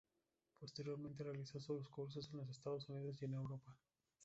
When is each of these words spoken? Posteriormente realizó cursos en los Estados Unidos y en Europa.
Posteriormente 0.59 1.23
realizó 1.23 1.59
cursos 1.91 2.27
en 2.31 2.39
los 2.39 2.49
Estados 2.49 2.89
Unidos 2.89 3.21
y 3.21 3.25
en 3.25 3.35
Europa. 3.35 3.77